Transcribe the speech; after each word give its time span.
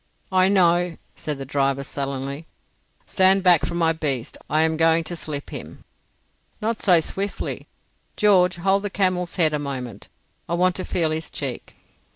"I 0.31 0.47
know," 0.47 0.97
said 1.15 1.37
the 1.37 1.45
driver, 1.45 1.83
sullenly. 1.83 2.47
"Stand 3.05 3.43
back 3.43 3.67
from 3.67 3.77
my 3.77 3.93
beast. 3.93 4.35
I 4.49 4.61
am 4.61 4.75
going 4.75 5.03
to 5.03 5.15
slip 5.15 5.51
him." 5.51 5.83
"Not 6.59 6.81
so 6.81 7.01
swiftly. 7.01 7.67
George, 8.17 8.55
hold 8.57 8.81
the 8.81 8.89
camel's 8.89 9.35
head 9.35 9.53
a 9.53 9.59
moment. 9.59 10.07
I 10.49 10.55
want 10.55 10.75
to 10.77 10.85
feel 10.85 11.11
his 11.11 11.29
cheek." 11.29 11.75